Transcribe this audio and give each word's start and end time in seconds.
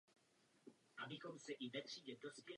Proto 0.63 1.09
nechápu, 1.09 1.31
proč 1.31 1.41
se 1.41 1.51
nyní 1.61 1.71
snižujete 1.71 1.81
ke 1.81 1.87
stejným 1.91 2.17
praktikám. 2.17 2.45